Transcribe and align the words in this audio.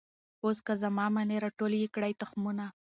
اوس 0.43 0.57
که 0.65 0.73
زما 0.81 1.05
منۍ 1.15 1.37
را 1.43 1.49
ټول 1.57 1.71
یې 1.81 1.87
کړی 1.95 2.13
تخمونه 2.21 2.65